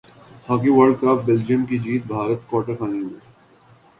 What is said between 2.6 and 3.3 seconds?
final میں